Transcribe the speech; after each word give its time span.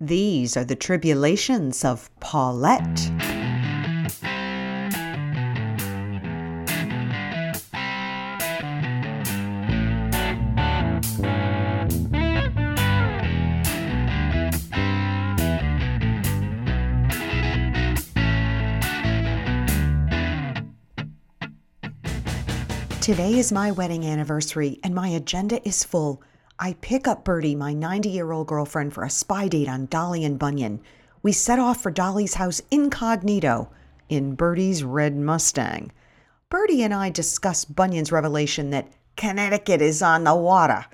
These 0.00 0.56
are 0.56 0.64
the 0.64 0.74
tribulations 0.74 1.84
of 1.84 2.10
Paulette. 2.18 2.82
Today 23.00 23.38
is 23.38 23.52
my 23.52 23.70
wedding 23.70 24.04
anniversary, 24.04 24.80
and 24.82 24.92
my 24.92 25.06
agenda 25.06 25.64
is 25.64 25.84
full. 25.84 26.20
I 26.58 26.74
pick 26.74 27.08
up 27.08 27.24
Bertie, 27.24 27.56
my 27.56 27.72
90 27.72 28.08
year 28.08 28.30
old 28.30 28.46
girlfriend, 28.46 28.94
for 28.94 29.02
a 29.02 29.10
spy 29.10 29.48
date 29.48 29.68
on 29.68 29.86
Dolly 29.86 30.24
and 30.24 30.38
Bunyan. 30.38 30.80
We 31.20 31.32
set 31.32 31.58
off 31.58 31.82
for 31.82 31.90
Dolly's 31.90 32.34
house 32.34 32.62
incognito 32.70 33.70
in 34.08 34.36
Bertie's 34.36 34.84
red 34.84 35.16
Mustang. 35.16 35.90
Bertie 36.50 36.84
and 36.84 36.94
I 36.94 37.10
discuss 37.10 37.64
Bunyan's 37.64 38.12
revelation 38.12 38.70
that 38.70 38.92
Connecticut 39.16 39.82
is 39.82 40.00
on 40.00 40.22
the 40.22 40.36
water. 40.36 40.86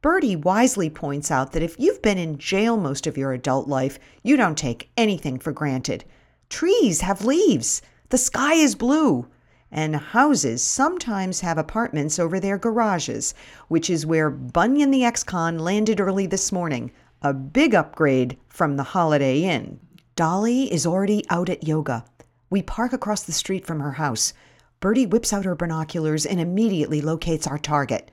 Bertie 0.00 0.36
wisely 0.36 0.88
points 0.88 1.30
out 1.30 1.52
that 1.52 1.62
if 1.62 1.78
you've 1.78 2.00
been 2.00 2.18
in 2.18 2.38
jail 2.38 2.78
most 2.78 3.06
of 3.06 3.18
your 3.18 3.32
adult 3.32 3.68
life, 3.68 3.98
you 4.22 4.38
don't 4.38 4.56
take 4.56 4.90
anything 4.96 5.38
for 5.38 5.52
granted. 5.52 6.04
Trees 6.48 7.02
have 7.02 7.24
leaves. 7.24 7.82
The 8.08 8.18
sky 8.18 8.54
is 8.54 8.74
blue 8.74 9.28
and 9.72 9.96
houses 9.96 10.62
sometimes 10.62 11.40
have 11.40 11.56
apartments 11.56 12.18
over 12.18 12.38
their 12.38 12.58
garages, 12.58 13.34
which 13.68 13.88
is 13.88 14.04
where 14.04 14.28
Bunyan 14.30 14.90
the 14.90 15.04
ex 15.04 15.24
con 15.24 15.58
landed 15.58 15.98
early 15.98 16.26
this 16.26 16.52
morning, 16.52 16.92
a 17.22 17.32
big 17.32 17.74
upgrade 17.74 18.36
from 18.48 18.76
the 18.76 18.82
Holiday 18.82 19.42
Inn. 19.42 19.80
Dolly 20.14 20.70
is 20.72 20.86
already 20.86 21.24
out 21.30 21.48
at 21.48 21.66
yoga. 21.66 22.04
We 22.50 22.60
park 22.60 22.92
across 22.92 23.22
the 23.22 23.32
street 23.32 23.64
from 23.64 23.80
her 23.80 23.92
house. 23.92 24.34
Bertie 24.80 25.06
whips 25.06 25.32
out 25.32 25.46
her 25.46 25.54
binoculars 25.54 26.26
and 26.26 26.38
immediately 26.38 27.00
locates 27.00 27.46
our 27.46 27.58
target. 27.58 28.10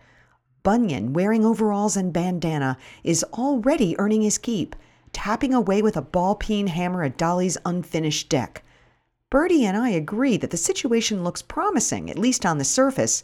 Bunyan, 0.64 1.12
wearing 1.12 1.46
overalls 1.46 1.98
and 1.98 2.14
bandana, 2.14 2.78
is 3.04 3.24
already 3.34 4.00
earning 4.00 4.22
his 4.22 4.38
keep, 4.38 4.76
tapping 5.12 5.54
away 5.54 5.82
with 5.82 5.98
a 5.98 6.02
ball 6.02 6.36
peen 6.36 6.68
hammer 6.68 7.04
at 7.04 7.18
Dolly's 7.18 7.58
unfinished 7.66 8.30
deck. 8.30 8.64
Bertie 9.32 9.64
and 9.64 9.78
I 9.78 9.90
agree 9.90 10.38
that 10.38 10.50
the 10.50 10.58
situation 10.58 11.24
looks 11.24 11.44
promising, 11.44 12.10
at 12.10 12.18
least 12.18 12.48
on 12.48 12.58
the 12.58 12.64
surface. 12.64 13.24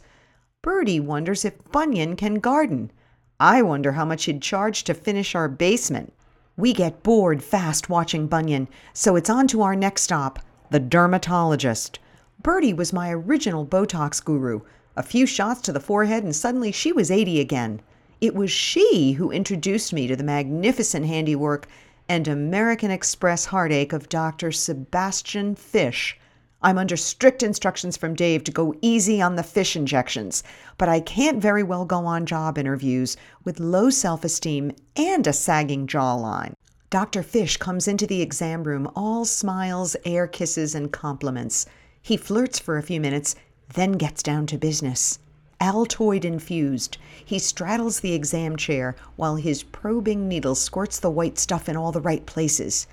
Bertie 0.62 1.00
wonders 1.00 1.44
if 1.44 1.54
Bunyan 1.72 2.14
can 2.14 2.36
garden. 2.36 2.92
I 3.40 3.60
wonder 3.62 3.92
how 3.92 4.04
much 4.04 4.26
he'd 4.26 4.40
charge 4.40 4.84
to 4.84 4.94
finish 4.94 5.34
our 5.34 5.48
basement. 5.48 6.12
We 6.56 6.72
get 6.72 7.02
bored 7.02 7.42
fast 7.42 7.90
watching 7.90 8.28
Bunyan, 8.28 8.68
so 8.92 9.16
it's 9.16 9.28
on 9.28 9.48
to 9.48 9.62
our 9.62 9.74
next 9.74 10.02
stop 10.02 10.38
the 10.70 10.78
dermatologist. 10.78 11.98
Bertie 12.40 12.72
was 12.72 12.92
my 12.92 13.10
original 13.10 13.66
Botox 13.66 14.24
guru. 14.24 14.60
A 14.96 15.02
few 15.02 15.26
shots 15.26 15.60
to 15.62 15.72
the 15.72 15.80
forehead, 15.80 16.22
and 16.22 16.34
suddenly 16.34 16.70
she 16.70 16.92
was 16.92 17.10
80 17.10 17.40
again. 17.40 17.80
It 18.20 18.34
was 18.34 18.50
she 18.50 19.12
who 19.12 19.30
introduced 19.30 19.92
me 19.92 20.06
to 20.06 20.16
the 20.16 20.24
magnificent 20.24 21.06
handiwork 21.06 21.66
and 22.08 22.28
American 22.28 22.90
Express 22.90 23.46
heartache 23.46 23.92
of 23.92 24.08
Dr. 24.08 24.52
Sebastian 24.52 25.54
Fish. 25.54 26.18
I'm 26.62 26.78
under 26.78 26.96
strict 26.96 27.42
instructions 27.42 27.96
from 27.96 28.14
Dave 28.14 28.42
to 28.44 28.52
go 28.52 28.74
easy 28.80 29.20
on 29.20 29.36
the 29.36 29.42
fish 29.42 29.76
injections, 29.76 30.42
but 30.78 30.88
I 30.88 31.00
can't 31.00 31.40
very 31.40 31.62
well 31.62 31.84
go 31.84 32.06
on 32.06 32.26
job 32.26 32.58
interviews 32.58 33.16
with 33.44 33.60
low 33.60 33.90
self 33.90 34.24
esteem 34.24 34.72
and 34.96 35.26
a 35.26 35.32
sagging 35.32 35.86
jawline. 35.86 36.54
Dr. 36.90 37.22
Fish 37.22 37.56
comes 37.56 37.88
into 37.88 38.06
the 38.06 38.22
exam 38.22 38.64
room 38.64 38.90
all 38.96 39.24
smiles, 39.24 39.96
air 40.04 40.26
kisses, 40.26 40.74
and 40.74 40.92
compliments. 40.92 41.66
He 42.00 42.16
flirts 42.16 42.58
for 42.58 42.78
a 42.78 42.82
few 42.82 43.00
minutes, 43.00 43.34
then 43.74 43.92
gets 43.92 44.22
down 44.22 44.46
to 44.46 44.58
business. 44.58 45.18
Altoid 45.60 46.24
infused. 46.24 46.98
He 47.24 47.38
straddles 47.38 48.00
the 48.00 48.12
exam 48.12 48.56
chair 48.56 48.94
while 49.16 49.36
his 49.36 49.62
probing 49.62 50.28
needle 50.28 50.54
squirts 50.54 50.98
the 51.00 51.10
white 51.10 51.38
stuff 51.38 51.68
in 51.68 51.76
all 51.76 51.92
the 51.92 52.00
right 52.00 52.26
places. 52.26 52.86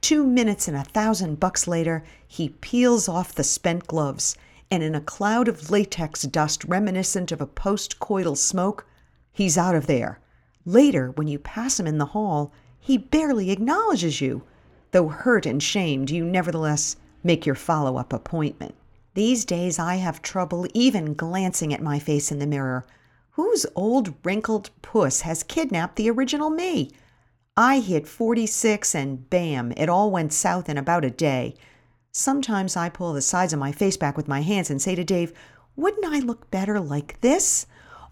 Two 0.00 0.26
minutes 0.26 0.68
and 0.68 0.76
a 0.76 0.84
thousand 0.84 1.40
bucks 1.40 1.66
later, 1.66 2.04
he 2.26 2.48
peels 2.48 3.08
off 3.08 3.34
the 3.34 3.44
spent 3.44 3.86
gloves, 3.86 4.36
and 4.70 4.82
in 4.82 4.94
a 4.94 5.00
cloud 5.00 5.48
of 5.48 5.70
latex 5.70 6.22
dust 6.22 6.64
reminiscent 6.64 7.32
of 7.32 7.40
a 7.40 7.46
post 7.46 7.98
coital 7.98 8.36
smoke, 8.36 8.86
he's 9.32 9.58
out 9.58 9.74
of 9.74 9.86
there. 9.86 10.18
Later, 10.64 11.10
when 11.12 11.28
you 11.28 11.38
pass 11.38 11.78
him 11.78 11.86
in 11.86 11.98
the 11.98 12.06
hall, 12.06 12.52
he 12.80 12.96
barely 12.96 13.50
acknowledges 13.50 14.20
you. 14.20 14.42
Though 14.92 15.08
hurt 15.08 15.44
and 15.44 15.62
shamed, 15.62 16.10
you 16.10 16.24
nevertheless 16.24 16.96
make 17.22 17.44
your 17.44 17.54
follow 17.54 17.96
up 17.96 18.12
appointment. 18.12 18.74
These 19.16 19.46
days 19.46 19.78
I 19.78 19.94
have 19.94 20.20
trouble 20.20 20.66
even 20.74 21.14
glancing 21.14 21.72
at 21.72 21.82
my 21.82 21.98
face 21.98 22.30
in 22.30 22.38
the 22.38 22.46
mirror. 22.46 22.84
Whose 23.30 23.64
old 23.74 24.12
wrinkled 24.22 24.68
puss 24.82 25.22
has 25.22 25.42
kidnapped 25.42 25.96
the 25.96 26.10
original 26.10 26.50
me? 26.50 26.90
I 27.56 27.78
hit 27.78 28.06
46 28.06 28.94
and 28.94 29.30
bam, 29.30 29.72
it 29.74 29.88
all 29.88 30.10
went 30.10 30.34
south 30.34 30.68
in 30.68 30.76
about 30.76 31.02
a 31.02 31.10
day. 31.10 31.54
Sometimes 32.12 32.76
I 32.76 32.90
pull 32.90 33.14
the 33.14 33.22
sides 33.22 33.54
of 33.54 33.58
my 33.58 33.72
face 33.72 33.96
back 33.96 34.18
with 34.18 34.28
my 34.28 34.42
hands 34.42 34.68
and 34.68 34.82
say 34.82 34.94
to 34.94 35.02
Dave, 35.02 35.32
Wouldn't 35.76 36.04
I 36.04 36.18
look 36.18 36.50
better 36.50 36.78
like 36.78 37.18
this? 37.22 37.64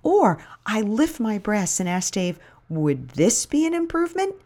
Or 0.03 0.42
I 0.65 0.81
lift 0.81 1.21
my 1.21 1.36
breasts 1.36 1.81
and 1.81 1.88
ask 1.88 2.15
Dave, 2.15 2.38
Would 2.71 3.10
this 3.10 3.44
be 3.44 3.66
an 3.66 3.75
improvement? 3.75 4.36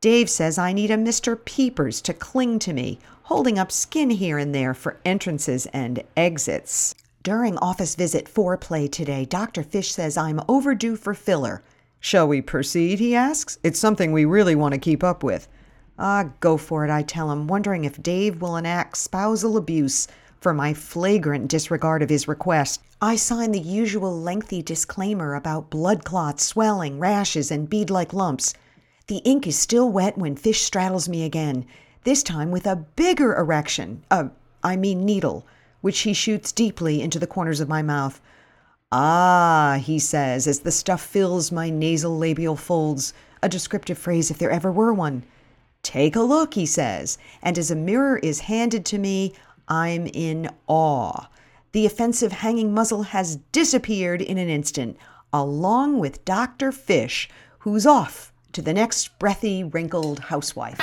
Dave 0.00 0.30
says 0.30 0.56
I 0.56 0.72
need 0.72 0.92
a 0.92 0.96
Mr. 0.96 1.36
Peepers 1.44 2.00
to 2.02 2.14
cling 2.14 2.60
to 2.60 2.72
me, 2.72 3.00
holding 3.26 3.58
up 3.58 3.72
skin 3.72 4.08
here 4.10 4.38
and 4.38 4.54
there 4.54 4.72
for 4.72 5.00
entrances 5.04 5.66
and 5.72 6.00
exits. 6.16 6.94
During 7.24 7.58
office 7.58 7.96
visit 7.96 8.32
foreplay 8.32 8.90
today, 8.90 9.24
Dr. 9.24 9.64
Fish 9.64 9.92
says 9.92 10.16
I'm 10.16 10.40
overdue 10.48 10.94
for 10.94 11.12
filler. 11.12 11.60
Shall 11.98 12.28
we 12.28 12.40
proceed? 12.40 13.00
he 13.00 13.16
asks. 13.16 13.58
It's 13.64 13.80
something 13.80 14.12
we 14.12 14.24
really 14.24 14.54
want 14.54 14.74
to 14.74 14.78
keep 14.78 15.02
up 15.02 15.24
with. 15.24 15.48
Ah, 15.98 16.30
go 16.38 16.56
for 16.56 16.84
it, 16.84 16.90
I 16.90 17.02
tell 17.02 17.32
him, 17.32 17.48
wondering 17.48 17.84
if 17.84 18.00
Dave 18.00 18.40
will 18.40 18.56
enact 18.56 18.96
spousal 18.96 19.56
abuse 19.56 20.06
for 20.40 20.54
my 20.54 20.72
flagrant 20.72 21.48
disregard 21.48 22.04
of 22.04 22.10
his 22.10 22.28
request. 22.28 22.80
I 23.02 23.16
sign 23.16 23.50
the 23.50 23.58
usual 23.58 24.16
lengthy 24.16 24.62
disclaimer 24.62 25.34
about 25.34 25.68
blood 25.68 26.04
clots, 26.04 26.44
swelling, 26.44 27.00
rashes, 27.00 27.50
and 27.50 27.68
bead 27.68 27.90
like 27.90 28.12
lumps. 28.12 28.54
The 29.08 29.18
ink 29.24 29.48
is 29.48 29.58
still 29.58 29.90
wet 29.90 30.16
when 30.16 30.36
Fish 30.36 30.62
straddles 30.62 31.08
me 31.08 31.24
again, 31.24 31.66
this 32.06 32.22
time 32.22 32.52
with 32.52 32.66
a 32.66 32.76
bigger 32.76 33.34
erection, 33.34 34.04
uh, 34.12 34.28
I 34.62 34.76
mean 34.76 35.04
needle, 35.04 35.44
which 35.80 35.98
he 36.00 36.12
shoots 36.14 36.52
deeply 36.52 37.02
into 37.02 37.18
the 37.18 37.26
corners 37.26 37.58
of 37.58 37.68
my 37.68 37.82
mouth. 37.82 38.20
Ah, 38.92 39.80
he 39.82 39.98
says, 39.98 40.46
as 40.46 40.60
the 40.60 40.70
stuff 40.70 41.02
fills 41.02 41.50
my 41.50 41.68
nasal 41.68 42.16
labial 42.16 42.54
folds, 42.54 43.12
a 43.42 43.48
descriptive 43.48 43.98
phrase 43.98 44.30
if 44.30 44.38
there 44.38 44.52
ever 44.52 44.70
were 44.70 44.94
one. 44.94 45.24
Take 45.82 46.14
a 46.14 46.20
look, 46.20 46.54
he 46.54 46.64
says, 46.64 47.18
and 47.42 47.58
as 47.58 47.72
a 47.72 47.76
mirror 47.76 48.18
is 48.18 48.38
handed 48.38 48.84
to 48.86 48.98
me, 48.98 49.34
I'm 49.66 50.06
in 50.06 50.48
awe. 50.68 51.26
The 51.72 51.86
offensive 51.86 52.30
hanging 52.30 52.72
muzzle 52.72 53.02
has 53.02 53.40
disappeared 53.50 54.22
in 54.22 54.38
an 54.38 54.48
instant, 54.48 54.96
along 55.32 55.98
with 55.98 56.24
Dr. 56.24 56.70
Fish, 56.70 57.28
who's 57.58 57.84
off 57.84 58.32
to 58.52 58.62
the 58.62 58.72
next 58.72 59.18
breathy, 59.18 59.64
wrinkled 59.64 60.20
housewife. 60.20 60.80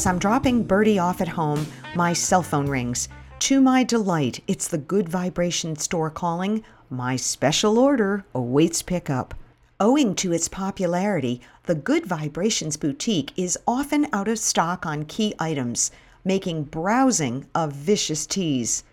As 0.00 0.06
I'm 0.06 0.18
dropping 0.18 0.62
Bertie 0.62 0.98
off 0.98 1.20
at 1.20 1.28
home, 1.28 1.66
my 1.94 2.14
cell 2.14 2.42
phone 2.42 2.70
rings. 2.70 3.06
To 3.40 3.60
my 3.60 3.84
delight, 3.84 4.42
it's 4.46 4.66
the 4.66 4.78
Good 4.78 5.10
Vibration 5.10 5.76
store 5.76 6.08
calling. 6.08 6.64
My 6.88 7.16
special 7.16 7.78
order 7.78 8.24
awaits 8.34 8.80
pickup. 8.80 9.34
Owing 9.78 10.14
to 10.14 10.32
its 10.32 10.48
popularity, 10.48 11.42
the 11.64 11.74
Good 11.74 12.06
Vibrations 12.06 12.78
boutique 12.78 13.34
is 13.36 13.58
often 13.68 14.06
out 14.10 14.26
of 14.26 14.38
stock 14.38 14.86
on 14.86 15.04
key 15.04 15.34
items, 15.38 15.90
making 16.24 16.62
browsing 16.62 17.44
a 17.54 17.68
vicious 17.68 18.24
tease. 18.24 18.84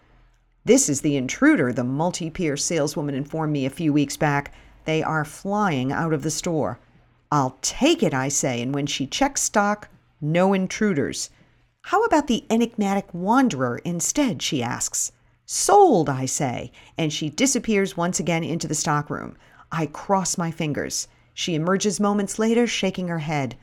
This 0.66 0.90
is 0.90 1.00
the 1.00 1.16
intruder, 1.16 1.72
the 1.72 1.86
multi 1.86 2.30
peer 2.30 2.58
saleswoman 2.58 3.16
informed 3.16 3.54
me 3.54 3.66
a 3.66 3.70
few 3.70 3.94
weeks 3.94 4.18
back. 4.18 4.54
They 4.84 5.02
are 5.04 5.24
flying 5.24 5.94
out 5.94 6.12
of 6.12 6.24
the 6.24 6.32
store. 6.32 6.80
I'll 7.32 7.58
take 7.62 8.04
it, 8.04 8.14
I 8.14 8.28
say, 8.28 8.62
and 8.62 8.76
when 8.76 8.88
she 8.88 9.08
checks 9.08 9.42
stock, 9.42 9.88
no 10.22 10.54
intruders. 10.54 11.30
How 11.84 12.04
about 12.04 12.28
the 12.28 12.46
enigmatic 12.50 13.14
wanderer 13.14 13.80
instead? 13.86 14.42
she 14.42 14.62
asks. 14.62 15.12
Sold, 15.46 16.10
I 16.10 16.26
say, 16.26 16.72
and 16.98 17.14
she 17.14 17.30
disappears 17.30 17.96
once 17.96 18.20
again 18.20 18.44
into 18.44 18.68
the 18.68 18.76
stockroom. 18.76 19.38
I 19.72 19.86
cross 19.86 20.38
my 20.38 20.52
fingers. 20.52 21.08
She 21.34 21.56
emerges 21.56 22.00
moments 22.00 22.38
later, 22.38 22.68
shaking 22.68 23.08
her 23.08 23.20
head. 23.20 23.56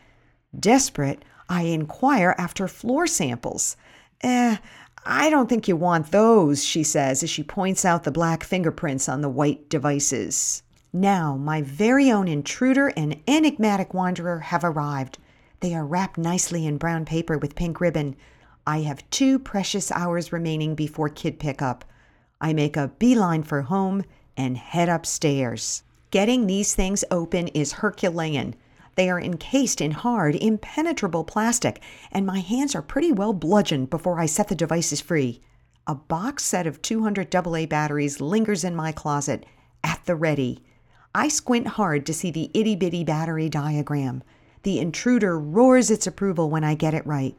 Desperate, 0.58 1.24
I 1.48 1.62
inquire 1.62 2.34
after 2.38 2.68
floor 2.68 3.06
samples. 3.06 3.76
Eh, 4.22 4.56
I 5.04 5.28
don't 5.28 5.48
think 5.48 5.68
you 5.68 5.76
want 5.76 6.10
those, 6.10 6.64
she 6.64 6.82
says 6.82 7.22
as 7.22 7.28
she 7.28 7.42
points 7.42 7.84
out 7.84 8.04
the 8.04 8.10
black 8.10 8.42
fingerprints 8.42 9.08
on 9.08 9.20
the 9.20 9.28
white 9.28 9.68
devices. 9.68 10.62
Now, 10.92 11.36
my 11.36 11.60
very 11.60 12.10
own 12.10 12.28
intruder 12.28 12.88
and 12.96 13.20
enigmatic 13.28 13.92
wanderer 13.92 14.38
have 14.38 14.64
arrived. 14.64 15.18
They 15.64 15.74
are 15.74 15.86
wrapped 15.86 16.18
nicely 16.18 16.66
in 16.66 16.76
brown 16.76 17.06
paper 17.06 17.38
with 17.38 17.54
pink 17.54 17.80
ribbon. 17.80 18.16
I 18.66 18.82
have 18.82 19.08
two 19.08 19.38
precious 19.38 19.90
hours 19.90 20.30
remaining 20.30 20.74
before 20.74 21.08
kid 21.08 21.38
pickup. 21.38 21.86
I 22.38 22.52
make 22.52 22.76
a 22.76 22.88
beeline 22.98 23.44
for 23.44 23.62
home 23.62 24.02
and 24.36 24.58
head 24.58 24.90
upstairs. 24.90 25.82
Getting 26.10 26.46
these 26.46 26.74
things 26.74 27.02
open 27.10 27.48
is 27.48 27.80
Herculean. 27.80 28.56
They 28.96 29.08
are 29.08 29.18
encased 29.18 29.80
in 29.80 29.92
hard, 29.92 30.36
impenetrable 30.36 31.24
plastic, 31.24 31.80
and 32.12 32.26
my 32.26 32.40
hands 32.40 32.74
are 32.74 32.82
pretty 32.82 33.10
well 33.10 33.32
bludgeoned 33.32 33.88
before 33.88 34.20
I 34.20 34.26
set 34.26 34.48
the 34.48 34.54
devices 34.54 35.00
free. 35.00 35.40
A 35.86 35.94
box 35.94 36.44
set 36.44 36.66
of 36.66 36.82
200 36.82 37.34
AA 37.34 37.64
batteries 37.64 38.20
lingers 38.20 38.64
in 38.64 38.76
my 38.76 38.92
closet, 38.92 39.46
at 39.82 40.04
the 40.04 40.14
ready. 40.14 40.62
I 41.14 41.28
squint 41.28 41.68
hard 41.68 42.04
to 42.04 42.12
see 42.12 42.30
the 42.30 42.50
itty 42.52 42.76
bitty 42.76 43.02
battery 43.02 43.48
diagram. 43.48 44.22
The 44.64 44.78
intruder 44.78 45.38
roars 45.38 45.90
its 45.90 46.06
approval 46.06 46.48
when 46.48 46.64
I 46.64 46.74
get 46.74 46.94
it 46.94 47.06
right. 47.06 47.36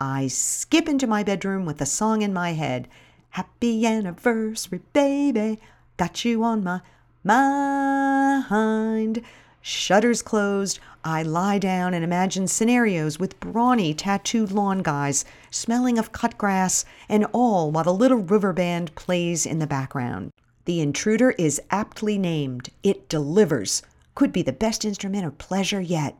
I 0.00 0.26
skip 0.26 0.88
into 0.88 1.06
my 1.06 1.22
bedroom 1.22 1.66
with 1.66 1.78
the 1.78 1.86
song 1.86 2.22
in 2.22 2.32
my 2.32 2.54
head 2.54 2.88
Happy 3.30 3.86
anniversary, 3.86 4.80
baby. 4.92 5.60
Got 5.96 6.24
you 6.24 6.42
on 6.42 6.64
my 6.64 6.80
mind. 7.22 9.22
Shutters 9.60 10.20
closed, 10.20 10.80
I 11.04 11.22
lie 11.22 11.58
down 11.58 11.94
and 11.94 12.02
imagine 12.02 12.48
scenarios 12.48 13.20
with 13.20 13.38
brawny, 13.38 13.94
tattooed 13.94 14.50
lawn 14.50 14.82
guys, 14.82 15.24
smelling 15.52 15.96
of 15.96 16.10
cut 16.10 16.36
grass, 16.36 16.84
and 17.08 17.24
all 17.32 17.70
while 17.70 17.84
the 17.84 17.94
little 17.94 18.18
river 18.18 18.52
band 18.52 18.92
plays 18.96 19.46
in 19.46 19.60
the 19.60 19.68
background. 19.68 20.32
The 20.64 20.80
intruder 20.80 21.30
is 21.38 21.62
aptly 21.70 22.18
named. 22.18 22.70
It 22.82 23.08
delivers. 23.08 23.82
Could 24.16 24.32
be 24.32 24.42
the 24.42 24.52
best 24.52 24.84
instrument 24.84 25.24
of 25.24 25.38
pleasure 25.38 25.80
yet. 25.80 26.16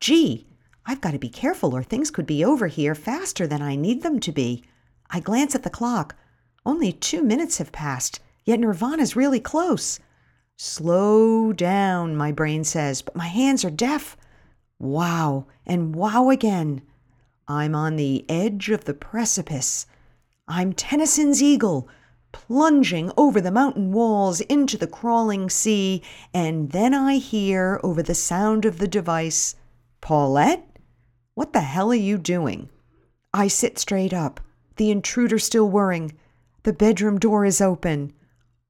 Gee, 0.00 0.46
I've 0.86 1.02
got 1.02 1.10
to 1.10 1.18
be 1.18 1.28
careful 1.28 1.76
or 1.76 1.82
things 1.82 2.10
could 2.10 2.26
be 2.26 2.42
over 2.42 2.68
here 2.68 2.94
faster 2.94 3.46
than 3.46 3.60
I 3.60 3.76
need 3.76 4.02
them 4.02 4.18
to 4.20 4.32
be. 4.32 4.64
I 5.10 5.20
glance 5.20 5.54
at 5.54 5.62
the 5.62 5.68
clock. 5.70 6.16
Only 6.64 6.90
two 6.90 7.22
minutes 7.22 7.58
have 7.58 7.70
passed, 7.70 8.18
yet 8.44 8.60
Nirvana's 8.60 9.14
really 9.14 9.40
close. 9.40 10.00
Slow 10.56 11.52
down, 11.52 12.16
my 12.16 12.32
brain 12.32 12.64
says, 12.64 13.02
but 13.02 13.14
my 13.14 13.28
hands 13.28 13.64
are 13.64 13.70
deaf. 13.70 14.16
Wow, 14.78 15.46
and 15.66 15.94
wow 15.94 16.30
again. 16.30 16.80
I'm 17.46 17.74
on 17.74 17.96
the 17.96 18.24
edge 18.28 18.70
of 18.70 18.84
the 18.84 18.94
precipice. 18.94 19.86
I'm 20.48 20.72
Tennyson's 20.72 21.42
eagle, 21.42 21.88
plunging 22.32 23.12
over 23.16 23.40
the 23.40 23.50
mountain 23.50 23.92
walls 23.92 24.40
into 24.42 24.78
the 24.78 24.86
crawling 24.86 25.50
sea, 25.50 26.02
and 26.32 26.70
then 26.70 26.94
I 26.94 27.16
hear 27.16 27.80
over 27.82 28.02
the 28.02 28.14
sound 28.14 28.64
of 28.64 28.78
the 28.78 28.88
device, 28.88 29.56
Paulette? 30.00 30.66
What 31.34 31.52
the 31.52 31.60
hell 31.60 31.90
are 31.90 31.94
you 31.94 32.18
doing? 32.18 32.68
I 33.32 33.48
sit 33.48 33.78
straight 33.78 34.12
up, 34.12 34.40
the 34.76 34.90
intruder 34.90 35.38
still 35.38 35.68
whirring. 35.68 36.12
The 36.64 36.72
bedroom 36.72 37.18
door 37.18 37.44
is 37.44 37.60
open. 37.60 38.12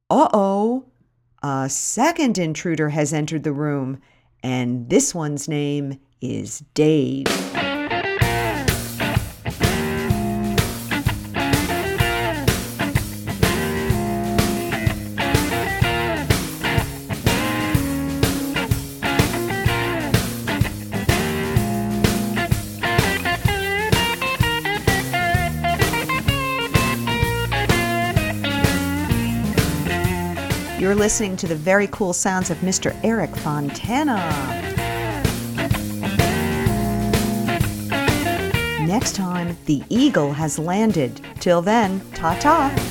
Uh 0.08 0.28
oh. 0.32 0.84
A 1.42 1.68
second 1.70 2.36
intruder 2.36 2.90
has 2.90 3.12
entered 3.12 3.44
the 3.44 3.52
room, 3.52 4.00
and 4.42 4.90
this 4.90 5.14
one's 5.14 5.48
name 5.48 5.98
is 6.20 6.62
Dave. 6.74 7.26
You're 30.90 30.98
listening 30.98 31.36
to 31.36 31.46
the 31.46 31.54
very 31.54 31.86
cool 31.86 32.12
sounds 32.12 32.50
of 32.50 32.58
Mr. 32.62 32.98
Eric 33.04 33.30
Fontana. 33.36 34.16
Next 38.84 39.14
time, 39.14 39.56
the 39.66 39.84
eagle 39.88 40.32
has 40.32 40.58
landed. 40.58 41.20
Till 41.38 41.62
then, 41.62 42.00
ta 42.14 42.36
ta. 42.40 42.89